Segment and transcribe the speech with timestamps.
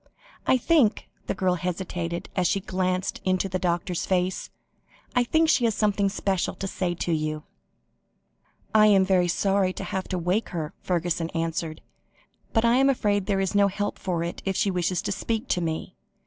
[0.47, 4.49] I think," the girl hesitated as she glanced into the doctor's face,
[5.15, 7.43] "I think she has something special to say to you."
[8.73, 11.81] "I am sorry to have to wake her," Fergusson answered,
[12.51, 15.47] "but I am afraid there is no help for it, if she wishes to speak
[15.49, 15.95] to me.